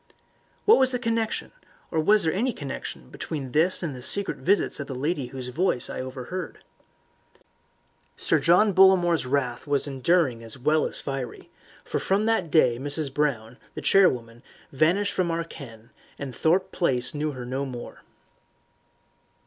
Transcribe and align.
What 0.65 0.79
was 0.79 0.91
the 0.91 0.97
connection, 0.97 1.51
or 1.91 1.99
was 1.99 2.23
there 2.23 2.33
any 2.33 2.53
connection 2.53 3.11
between 3.11 3.51
this 3.51 3.83
and 3.83 3.95
the 3.95 4.01
secret 4.01 4.37
visits 4.37 4.79
of 4.79 4.87
the 4.87 4.95
lady 4.95 5.27
whose 5.27 5.49
voice 5.49 5.91
I 5.91 5.97
had 5.97 6.05
overheard? 6.05 6.63
Sir 8.17 8.39
John 8.39 8.73
Bollamore's 8.73 9.27
wrath 9.27 9.67
was 9.67 9.85
enduring 9.85 10.43
as 10.43 10.57
well 10.57 10.87
as 10.87 10.99
fiery, 10.99 11.51
for 11.85 11.99
from 11.99 12.25
that 12.25 12.49
day 12.49 12.79
Mrs. 12.79 13.13
Brown, 13.13 13.59
the 13.75 13.81
charwoman, 13.83 14.41
vanished 14.71 15.13
from 15.13 15.29
our 15.29 15.43
ken, 15.43 15.91
and 16.17 16.35
Thorpe 16.35 16.71
Place 16.71 17.13
knew 17.13 17.33
her 17.33 17.45
no 17.45 17.63
more. 17.63 18.01